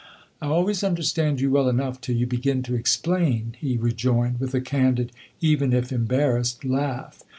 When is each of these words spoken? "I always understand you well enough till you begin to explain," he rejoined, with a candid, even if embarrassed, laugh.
"I 0.41 0.47
always 0.47 0.83
understand 0.83 1.39
you 1.41 1.51
well 1.51 1.69
enough 1.69 2.01
till 2.01 2.15
you 2.15 2.25
begin 2.25 2.63
to 2.63 2.73
explain," 2.73 3.55
he 3.59 3.77
rejoined, 3.77 4.39
with 4.39 4.55
a 4.55 4.59
candid, 4.59 5.11
even 5.41 5.73
if 5.73 5.91
embarrassed, 5.91 6.65
laugh. 6.65 7.21